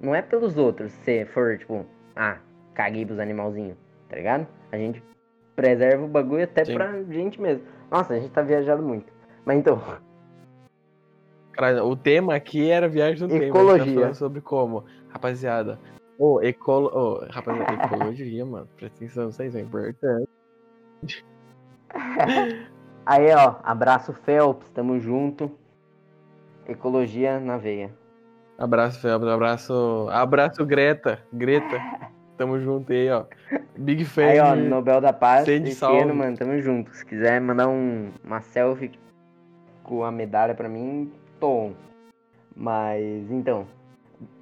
[0.00, 1.84] Não é pelos outros, se for, tipo,
[2.16, 2.38] ah,
[2.74, 3.76] caguei pros animalzinhos,
[4.12, 4.46] tá ligado?
[4.70, 5.02] A gente
[5.56, 6.74] preserva o bagulho até Sim.
[6.74, 7.64] pra gente mesmo.
[7.90, 9.10] Nossa, a gente tá viajando muito.
[9.44, 9.80] Mas então,
[11.52, 13.42] Cara, o tema aqui era viagem no tempo.
[13.42, 14.08] A gente Ecologia.
[14.08, 14.84] tá sobre como.
[15.08, 15.78] Rapaziada.
[16.18, 16.88] Ô, ecolo...
[16.88, 18.68] ô, rapaziada, ecologia, mano.
[18.76, 20.28] Presta atenção, aí é importante.
[23.04, 25.50] Aí, ó, abraço Phelps, tamo junto.
[26.68, 27.92] Ecologia na veia.
[28.56, 30.06] Abraço, Felps, abraço.
[30.08, 31.20] Abraço, Greta.
[31.32, 31.80] Greta.
[32.42, 33.24] Tamo junto aí, ó.
[33.78, 34.24] Big fan.
[34.24, 36.00] Aí, ó, Nobel da Paz, esse salve.
[36.00, 36.92] ano, mano, tamo junto.
[36.92, 38.90] Se quiser mandar um, uma selfie
[39.84, 41.72] com a medalha pra mim, tô on.
[42.56, 43.64] Mas, então,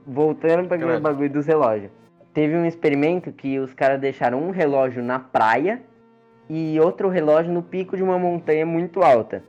[0.06, 1.90] voltando pra aquele bagulho dos relógios.
[2.32, 5.82] Teve um experimento que os caras deixaram um relógio na praia
[6.48, 9.44] e outro relógio no pico de uma montanha muito alta.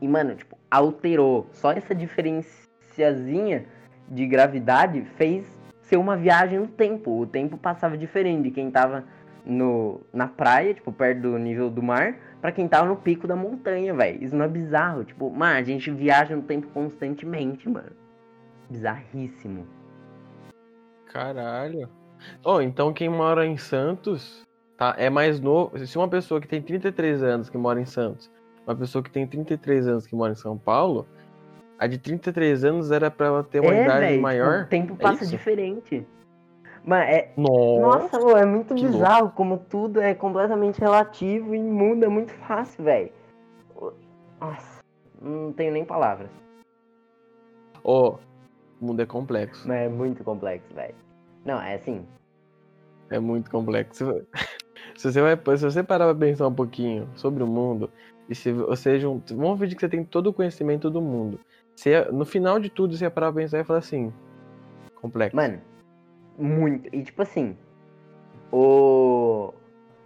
[0.00, 1.46] E, mano, tipo, alterou.
[1.52, 3.66] Só essa diferenciazinha
[4.08, 5.57] de gravidade fez
[5.88, 7.18] ser uma viagem no tempo.
[7.20, 9.04] O tempo passava diferente de quem tava
[9.44, 13.34] no, na praia, tipo, perto do nível do mar, pra quem tava no pico da
[13.34, 14.22] montanha, velho.
[14.22, 15.04] Isso não é bizarro.
[15.04, 17.92] Tipo, mano, a gente viaja no tempo constantemente, mano.
[18.68, 19.66] Bizarríssimo.
[21.06, 21.88] Caralho.
[22.44, 24.46] Ó, então quem mora em Santos
[24.76, 25.78] tá, é mais novo.
[25.86, 28.30] Se uma pessoa que tem 33 anos que mora em Santos,
[28.66, 31.06] uma pessoa que tem 33 anos que mora em São Paulo,
[31.78, 34.12] a de 33 anos era pra ela ter uma é, idade velho.
[34.12, 34.62] tipo, maior.
[34.62, 36.06] o tempo É passa diferente.
[36.84, 37.98] Mano, é, Nossa.
[37.98, 43.10] Nossa, pô, é muito bizarro como tudo é completamente relativo e muda muito fácil, velho.
[44.40, 44.80] Nossa,
[45.20, 46.30] não tenho nem palavras.
[47.84, 48.18] Ó,
[48.80, 49.66] o mundo é complexo.
[49.68, 50.94] Mas é muito complexo, velho.
[51.44, 52.06] Não, é assim.
[53.10, 54.24] É muito complexo.
[54.96, 57.90] Se você, vai, se você parar pra pensar um pouquinho sobre o mundo,
[58.28, 59.34] e se você junta.
[59.34, 61.40] Vamos ver que você tem todo o conhecimento do mundo.
[61.78, 64.12] Você, no final de tudo, você ia parar pra pensar e falar assim.
[64.96, 65.36] Complexo.
[65.36, 65.60] Mano,
[66.36, 66.92] muito.
[66.92, 67.56] E tipo assim,
[68.50, 69.54] o.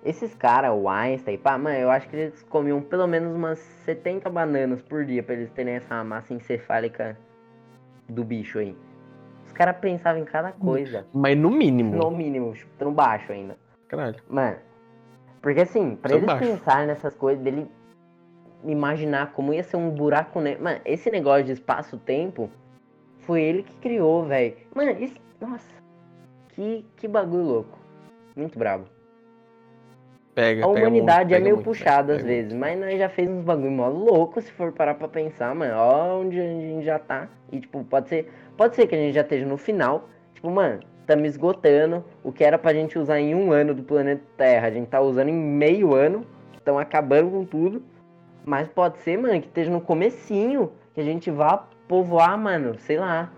[0.04, 4.28] Esses caras, o Einstein, pá, mano, eu acho que eles comiam pelo menos umas 70
[4.28, 7.16] bananas por dia pra eles terem essa massa encefálica
[8.06, 8.76] do bicho aí.
[9.46, 11.06] Os caras pensavam em cada coisa.
[11.14, 11.96] Mas no mínimo.
[11.96, 13.56] No mínimo, chutando baixo ainda.
[13.88, 14.20] Caralho.
[14.28, 14.58] Mano,
[15.40, 16.44] porque assim, pra eles baixo.
[16.44, 17.66] pensarem nessas coisas, dele
[18.64, 20.64] imaginar como ia ser um buraco negro.
[20.64, 22.50] Mano, esse negócio de espaço-tempo
[23.20, 24.56] foi ele que criou, velho.
[24.74, 25.14] Mano, isso.
[25.40, 25.74] Nossa.
[26.50, 27.78] Que, que bagulho louco.
[28.36, 28.84] Muito brabo.
[30.34, 32.26] Pega, A pega humanidade muito, é pega meio muito, puxada pega às muito.
[32.26, 35.74] vezes, mas nós já fez uns bagulho mó louco se for parar pra pensar, mano.
[35.76, 37.28] Ó, onde a gente já tá.
[37.50, 40.08] E, tipo, pode ser, pode ser que a gente já esteja no final.
[40.32, 44.22] Tipo, mano, estamos esgotando o que era pra gente usar em um ano do planeta
[44.38, 44.68] Terra.
[44.68, 46.24] A gente tá usando em meio ano.
[46.56, 47.82] Estão acabando com tudo.
[48.44, 50.72] Mas pode ser, mano, que esteja no comecinho.
[50.94, 53.32] Que a gente vá povoar, mano, sei lá,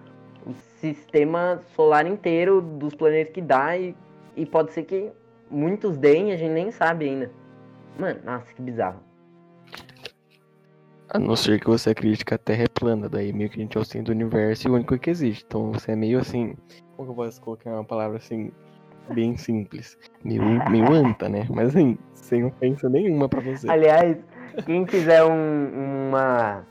[0.47, 3.77] o sistema solar inteiro dos planetas que dá.
[3.77, 3.95] E,
[4.37, 5.11] e pode ser que
[5.51, 7.31] muitos deem, a gente nem sabe ainda.
[7.99, 9.01] Mano, nossa, que bizarro.
[11.09, 13.63] A não ser que você acredite que a Terra é plana, daí meio que a
[13.63, 15.45] gente é o centro do universo e o único que existe.
[15.47, 16.57] Então você é meio assim.
[16.97, 18.51] Como que eu posso colocar uma palavra assim,
[19.11, 19.97] bem simples?
[20.25, 21.47] Meio, meio anta, né?
[21.51, 23.71] Mas assim, sem ofensa nenhuma pra você.
[23.71, 24.17] Aliás,
[24.63, 26.67] quem quiser um, uma.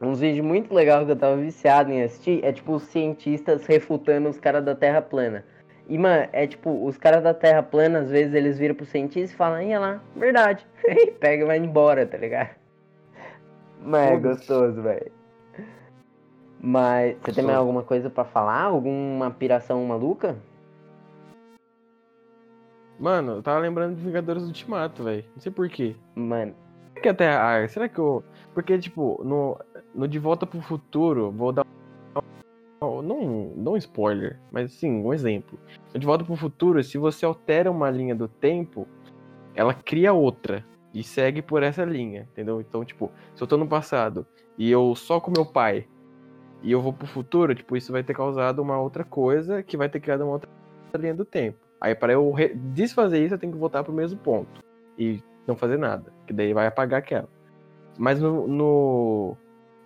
[0.00, 4.28] Uns vídeos muito legais que eu tava viciado em assistir, é tipo os cientistas refutando
[4.28, 5.44] os caras da Terra plana.
[5.86, 9.34] E, mano, é tipo, os caras da Terra plana, às vezes eles viram pro cientista
[9.34, 10.66] e falam, ia lá, verdade.
[10.86, 12.50] E pega e vai embora, tá ligado?
[13.82, 15.12] Mas é gostoso, velho.
[16.60, 18.62] Mas você tem mais alguma coisa pra falar?
[18.62, 20.36] Alguma piração maluca?
[22.98, 25.24] Mano, eu tava lembrando de Vingadores do Ultimato, velho.
[25.34, 25.96] Não sei porquê.
[26.14, 26.54] Mano,
[27.00, 27.66] que a Terra.
[27.68, 28.22] Será que eu.
[28.54, 29.58] Porque, tipo, no,
[29.94, 31.66] no De Volta pro Futuro, vou dar.
[32.80, 35.58] Não, não um spoiler, mas sim, um exemplo.
[35.92, 38.86] No De Volta pro Futuro, se você altera uma linha do tempo,
[39.54, 40.64] ela cria outra.
[40.92, 42.60] E segue por essa linha, entendeu?
[42.60, 44.26] Então, tipo, se eu tô no passado
[44.58, 45.86] e eu só com meu pai
[46.64, 49.88] e eu vou pro futuro, tipo, isso vai ter causado uma outra coisa que vai
[49.88, 50.50] ter criado uma outra
[50.98, 51.58] linha do tempo.
[51.80, 52.34] Aí, para eu
[52.74, 54.60] desfazer isso, eu tenho que voltar pro mesmo ponto.
[54.98, 56.12] E não fazer nada.
[56.26, 57.28] Que daí vai apagar aquela.
[57.98, 58.46] Mas no.
[58.46, 59.36] no...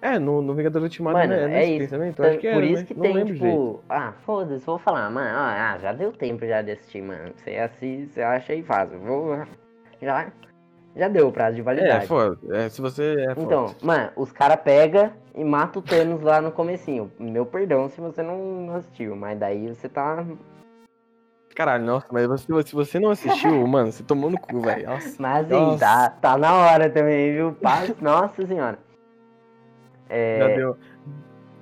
[0.02, 1.62] É, no, no Vingadores Ultimato Mano, né?
[1.62, 1.78] é isso.
[1.78, 2.12] pensamento?
[2.12, 2.84] Então, acho que por era, isso né?
[2.86, 3.80] que Não tem, tipo, direito.
[3.88, 7.32] ah, foda-se, vou falar, mano, ah, ah, já deu tempo já de assistir, mano.
[7.36, 8.98] Você assiste, você acha aí fácil.
[9.00, 9.34] Vou.
[10.02, 10.30] Já,
[10.94, 12.06] já deu o prazo de É, validade.
[12.06, 12.38] foda.
[12.54, 13.16] É, se você.
[13.18, 13.40] É, foda.
[13.46, 17.10] então, mano, os caras pegam e matam o Thanos lá no comecinho.
[17.18, 20.22] Meu perdão se você não assistiu, mas daí você tá.
[21.54, 24.88] Caralho, nossa, mas você, se você não assistiu, mano, você tomou no cu, velho.
[25.18, 25.78] Mas Nossa.
[25.78, 27.56] tá, tá na hora também, viu?
[28.00, 28.78] Nossa senhora.
[30.08, 30.76] Já É, deu.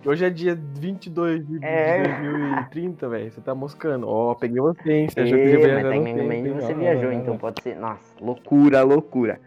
[0.05, 2.02] Hoje é dia 22 de, É.
[2.02, 3.31] 2030, velho.
[3.31, 4.09] Você tá moscando.
[4.09, 5.09] Ó, peguei você, hein?
[5.09, 7.76] Você achou que é, mas viajar no tecnicamente você viajou, então pode ser.
[7.76, 9.40] Nossa, loucura, loucura.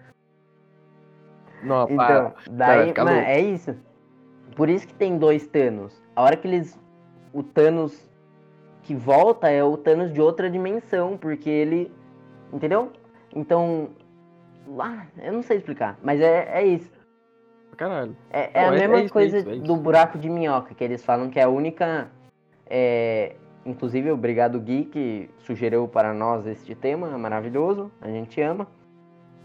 [1.61, 2.33] Não, Então, para.
[2.51, 3.75] daí, ficar mano, é isso.
[4.55, 6.01] Por isso que tem dois Thanos.
[6.15, 6.79] A hora que eles.
[7.33, 8.04] O Thanos
[8.85, 11.91] que volta é o Thanos de outra dimensão, porque ele.
[12.53, 12.91] Entendeu?
[13.35, 13.89] Então.
[14.67, 16.91] Lá, eu não sei explicar, mas é, é isso.
[17.75, 18.15] Caralho.
[18.31, 19.63] É, é a é- mesma é isso, é coisa isso, é isso.
[19.63, 22.09] do buraco de minhoca, que eles falam que é a única.
[22.67, 28.67] é, inclusive, obrigado Gui, que sugeriu para nós este tema maravilhoso, a gente ama.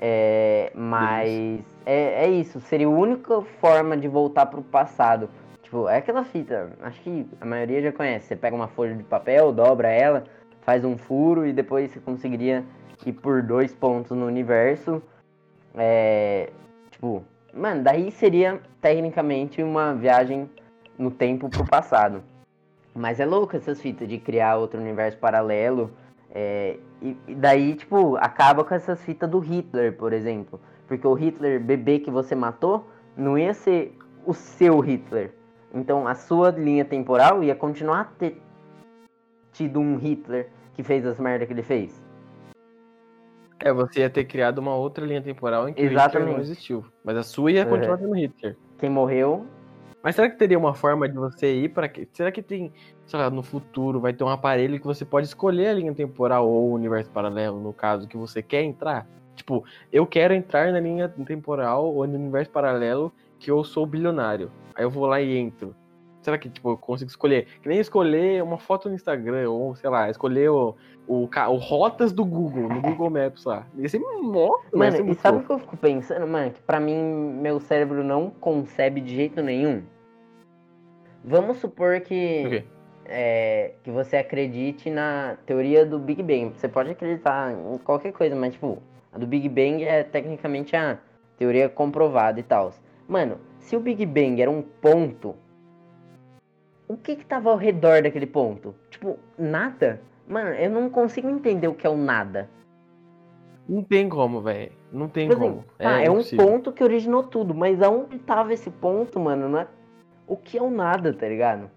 [0.00, 5.28] É, mas é, é isso, seria a única forma de voltar pro passado.
[5.70, 8.26] Tipo, é aquela fita, acho que a maioria já conhece.
[8.26, 10.24] Você pega uma folha de papel, dobra ela,
[10.62, 12.64] faz um furo e depois você conseguiria
[13.06, 15.00] ir por dois pontos no universo.
[15.76, 16.50] É,
[16.90, 17.22] tipo,
[17.54, 20.50] mano, daí seria tecnicamente uma viagem
[20.98, 22.20] no tempo pro passado.
[22.92, 25.92] Mas é louco essas fitas de criar outro universo paralelo.
[26.34, 30.60] é, e, e daí, tipo, acaba com essas fitas do Hitler, por exemplo.
[30.88, 35.38] Porque o Hitler bebê que você matou não ia ser o seu Hitler.
[35.72, 38.40] Então a sua linha temporal ia continuar a ter
[39.52, 42.02] tido um Hitler que fez as merdas que ele fez.
[43.62, 46.32] É, você ia ter criado uma outra linha temporal em que o Hitler Exatamente.
[46.32, 46.84] não existiu.
[47.04, 47.70] Mas a sua ia Uhum.
[47.70, 48.56] continuar sendo Hitler.
[48.78, 49.46] Quem morreu
[50.02, 52.72] Mas será que teria uma forma de você ir para que Será que tem,
[53.04, 56.48] sei lá, no futuro vai ter um aparelho que você pode escolher a linha temporal
[56.48, 59.06] ou o universo paralelo, no caso, que você quer entrar?
[59.36, 64.52] Tipo, eu quero entrar na linha temporal ou no universo paralelo que eu sou bilionário.
[64.74, 65.74] Aí eu vou lá e entro.
[66.20, 67.46] Será que, tipo, eu consigo escolher?
[67.62, 70.76] Que nem escolher uma foto no Instagram, ou, sei lá, escolher o,
[71.08, 73.66] o, o rotas do Google, no Google Maps lá.
[73.78, 76.50] Ia ser mó, Mano, e sabe o que eu fico pensando, mano?
[76.50, 76.94] Que pra mim,
[77.40, 79.82] meu cérebro não concebe de jeito nenhum.
[81.24, 82.64] Vamos supor que,
[83.06, 86.52] é, que você acredite na teoria do Big Bang.
[86.54, 90.98] Você pode acreditar em qualquer coisa, mas, tipo, a do Big Bang é tecnicamente a
[91.38, 92.74] teoria comprovada e tal.
[93.10, 95.34] Mano, se o Big Bang era um ponto,
[96.86, 98.72] o que que tava ao redor daquele ponto?
[98.88, 100.00] Tipo, nada?
[100.28, 102.48] Mano, eu não consigo entender o que é o nada.
[103.68, 104.70] Não tem como, velho.
[104.92, 105.64] Não tem Tipo assim, como.
[105.76, 106.46] tá, é, um impossível.
[106.46, 109.48] ponto que originou tudo, mas aonde tava esse ponto, mano?
[109.48, 109.66] Não é...
[110.28, 111.68] O que é o nada, tá ligado?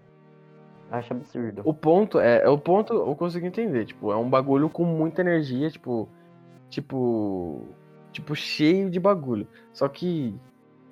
[0.88, 1.62] Acho absurdo.
[1.64, 5.22] O ponto é, é o ponto eu consigo entender, tipo, é um bagulho com muita
[5.22, 6.08] energia, tipo,
[6.70, 7.62] tipo.
[8.12, 9.48] Tipo, cheio de bagulho.
[9.72, 10.38] Só que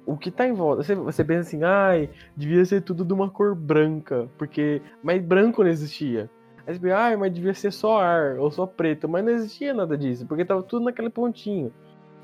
[0.06, 0.82] o que tá em volta.
[0.82, 4.28] Você, você pensa assim, ai, devia ser tudo de uma cor branca.
[4.36, 4.82] Porque.
[5.02, 6.28] Mas branco não existia.
[6.66, 9.08] Aí você pensa, ai, mas devia ser só ar ou só preto.
[9.08, 11.72] Mas não existia nada disso, porque tava tudo naquele pontinho.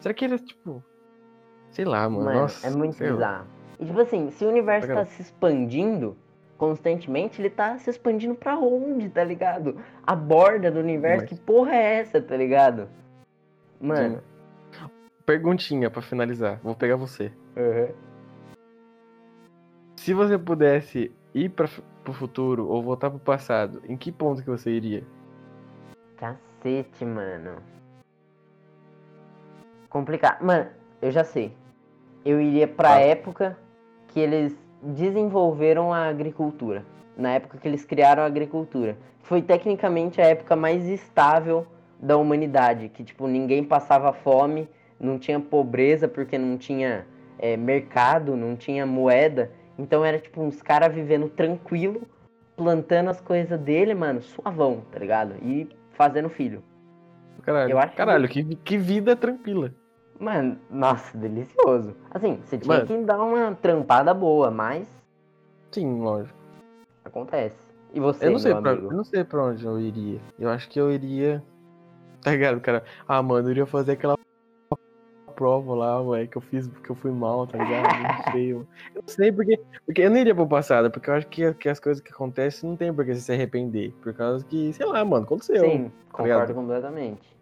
[0.01, 0.83] Será que era tipo.
[1.71, 2.25] Sei lá, mano.
[2.25, 3.15] Mano, Nossa, é muito sei lá.
[3.17, 3.47] bizarro.
[3.81, 5.11] E tipo assim, se o universo tá caralho.
[5.11, 6.17] se expandindo
[6.57, 9.77] constantemente, ele tá se expandindo pra onde, tá ligado?
[10.05, 12.89] A borda do universo, Mas- que porra é essa, tá ligado?
[13.81, 14.17] Mano.
[14.17, 14.23] Sim.
[15.29, 16.59] Perguntinha pra finalizar.
[16.63, 17.31] Vou pegar você.
[17.55, 17.89] aham.
[19.97, 21.69] Se você pudesse ir para
[22.03, 25.05] pro futuro ou voltar pro passado, em que ponto que você iria?
[26.17, 27.57] Cacete, mano.
[29.91, 30.43] Complicado.
[30.43, 30.71] Mano,
[31.03, 31.55] eu já sei.
[32.25, 33.01] Eu iria pra Tá.
[33.01, 33.59] época
[34.07, 36.87] que eles desenvolveram a agricultura.
[37.19, 38.97] Na época que eles criaram a agricultura.
[39.25, 41.67] Foi tecnicamente a época mais estável
[42.01, 42.89] da humanidade.
[42.89, 44.67] Que, tipo, ninguém passava fome,
[45.01, 47.07] não tinha pobreza porque não tinha
[47.39, 49.51] é, mercado, não tinha moeda.
[49.79, 52.03] Então era, tipo, uns caras vivendo tranquilo,
[52.57, 55.35] plantando as coisas dele, mano, suavão, tá ligado?
[55.43, 56.63] E fazendo filho.
[57.43, 59.73] Caralho, Eu acho que- caralho que, que vida tranquila.
[60.19, 61.95] Mano, nossa, delicioso.
[62.11, 62.87] Assim, você tinha Mano.
[62.87, 64.87] que dar uma trampada boa, mas
[65.71, 66.37] Sim, lógico.
[67.05, 67.57] acontece.
[67.95, 70.21] E você, Eu não, sei pra, eu não sei pra onde eu iria.
[70.39, 71.43] Eu acho que eu iria.
[72.21, 72.83] Tá ligado, cara?
[73.07, 74.19] Ah, mano, eu iria fazer aquela
[75.39, 77.87] prova lá, ué, que eu fiz porque eu fui mal, tá ligado?
[78.27, 78.53] Não sei.
[78.53, 79.61] Eu eu não sei porque.
[79.87, 82.69] Porque eu não iria pro passado, porque eu acho que, que as coisas que acontecem
[82.69, 83.93] não tem por que se arrepender.
[84.03, 85.61] Por causa que, sei lá, mano, aconteceu.
[85.65, 86.55] Sim, concordo ligado?
[86.55, 87.39] completamente.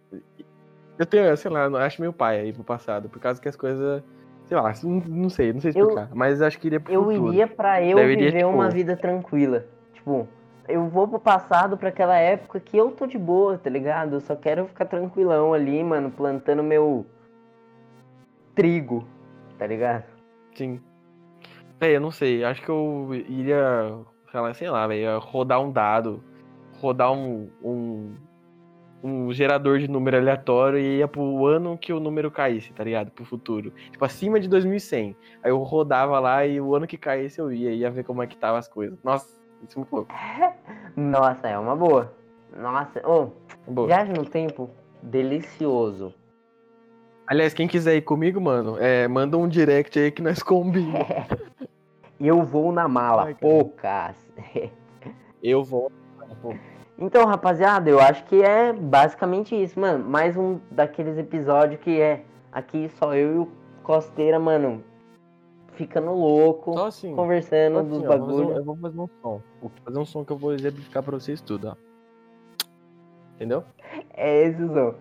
[0.99, 3.57] Eu tenho, sei lá, eu acho meu pai aí pro passado, por causa que as
[3.57, 4.03] coisas.
[4.45, 6.09] Sei lá, não, não sei, não sei Eu- explicar.
[6.15, 7.33] mas acho que iria pro Eu futuro.
[7.33, 9.65] iria pra eu Daí eu iria, viver tipo- uma vida tranquila.
[9.95, 10.29] Tipo,
[10.69, 14.15] eu vou pro passado pra aquela época que eu tô de boa, tá ligado?
[14.17, 17.05] Eu só quero ficar tranquilão ali, mano, plantando meu
[18.57, 19.07] trigo,
[19.59, 20.05] tá ligado?
[20.55, 20.81] Sim.
[21.79, 22.43] Véi, eu não sei.
[22.43, 23.95] Acho que eu iria,
[24.33, 26.25] sei lá, sei lá, velho, rodar um dado,
[26.81, 28.15] rodar um, um,
[29.05, 33.11] um gerador de número aleatório e ia pro ano que o número caísse, tá ligado?
[33.11, 33.71] Pro futuro.
[33.93, 35.15] Tipo, acima de 2100.
[35.43, 38.27] Aí eu rodava lá e o ano que caísse eu ia, ia ver como é
[38.27, 38.99] que tava as coisas.
[39.05, 40.13] Nossa, isso é um pouco.
[40.97, 42.15] Nossa, é uma boa.
[42.57, 43.33] Nossa, ô,
[43.71, 43.87] Boa.
[43.87, 44.71] viagem no tempo,
[45.03, 46.15] delicioso.
[47.27, 51.07] Aliás, quem quiser ir comigo, mano, é, manda um direct aí que nós combinamos.
[52.19, 54.17] Eu vou na mala, Ai, poucas.
[55.43, 55.91] Eu vou.
[56.41, 56.55] Pô,
[56.99, 60.03] Então, rapaziada, eu acho que é basicamente isso, mano.
[60.09, 63.49] Mais um daqueles episódios que é aqui só eu e o
[63.83, 64.83] Costeira, mano,
[65.75, 67.15] ficando louco, Só assim.
[67.15, 68.57] conversando Assim, dos bagulhos.
[68.57, 69.43] eu vou fazer um som.
[69.61, 71.77] Vou fazer um som que eu vou exemplificar pra vocês tudo, ó.
[73.35, 73.63] Entendeu?
[74.15, 74.95] É esse o som.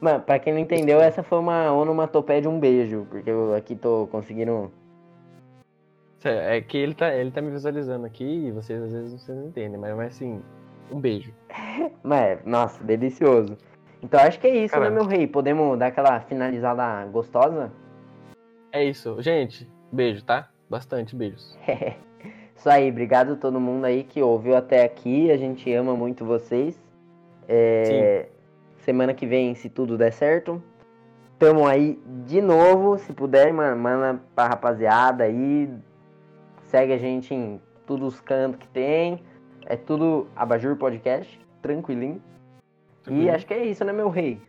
[0.00, 3.74] Mano, pra quem não entendeu, essa foi uma onomatopeia de um beijo, porque eu aqui
[3.74, 4.70] tô conseguindo.
[6.24, 9.36] É é que ele tá, ele tá me visualizando aqui e vocês às vezes vocês
[9.36, 10.42] não entendem, mas, mas assim,
[10.90, 11.32] um beijo.
[12.02, 13.56] Mas, nossa, delicioso.
[14.02, 14.94] Então acho que é isso, Caralho.
[14.94, 15.26] né, meu rei?
[15.26, 17.72] Podemos dar aquela finalizada gostosa?
[18.72, 19.20] É isso.
[19.20, 20.48] Gente, beijo, tá?
[20.68, 21.58] Bastante beijos.
[22.54, 25.30] Isso aí, obrigado a todo mundo aí que ouviu até aqui.
[25.30, 26.76] A gente ama muito vocês.
[27.48, 28.28] É,
[28.88, 30.62] Semana que vem, se tudo der certo.
[31.38, 32.96] Tamo aí de novo.
[32.96, 35.70] Se puder, mano, manda pra rapaziada aí.
[36.62, 39.22] Segue a gente em todos os cantos que tem.
[39.66, 41.38] É tudo Abajur Podcast.
[41.60, 42.22] Tranquilinho.
[43.10, 44.40] E acho que é isso, né, meu rei?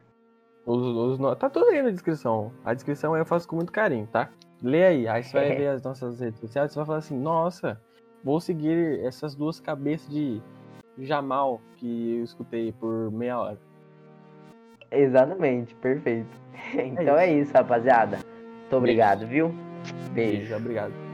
[0.66, 2.54] Os, os Tá tudo aí na descrição.
[2.64, 4.30] A descrição eu faço com muito carinho, tá?
[4.64, 7.78] Lê aí, aí você vai ver as nossas redes sociais, você vai falar assim, nossa,
[8.24, 10.42] vou seguir essas duas cabeças de
[10.98, 13.69] Jamal que eu escutei por meia hora.
[14.92, 16.28] Exatamente, perfeito.
[16.76, 18.18] Então é isso, rapaziada.
[18.18, 19.50] Muito obrigado, viu?
[20.12, 20.40] Beijo.
[20.40, 21.09] Beijo, obrigado.